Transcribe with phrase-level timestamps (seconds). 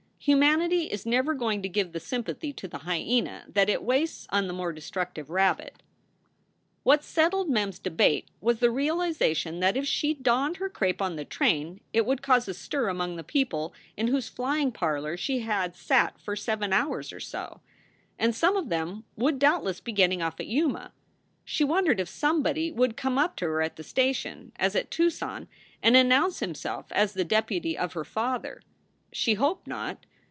[0.23, 4.45] Humanity is never going to give the sympathy to the hyena that it wastes on
[4.45, 5.81] the more destructive rabbit.
[6.83, 11.15] What settled Mem s debate was the realization that if she donned her crape on
[11.15, 15.39] the train it would cause a stir among the people in whose flying parlor she
[15.39, 17.59] had sat for seven hours or so.
[18.19, 20.91] And some of them would doubtless be getting off at Yuma.
[21.43, 25.47] She wondered if somebody would come up to her at the station, as at Tucson,
[25.81, 28.61] and announce himself as the deputy of her father.
[29.11, 30.05] She hoped not.